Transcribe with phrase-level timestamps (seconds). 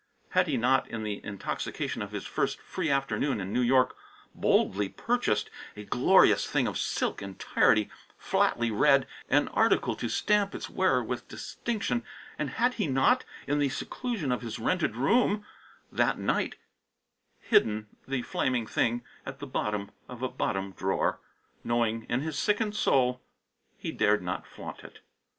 [0.29, 3.95] Had he not, in the intoxication of his first free afternoon in New York,
[4.33, 10.71] boldly purchased a glorious thing of silk entirely, flatly red, an article to stamp its
[10.71, 12.03] wearer with distinction;
[12.39, 15.45] and had he not, in the seclusion of his rented room,
[15.91, 16.55] that night
[17.39, 21.19] hidden the flaming thing at the bottom of a bottom drawer,
[21.63, 23.21] knowing in his sickened soul
[23.77, 25.01] he dared not flaunt it?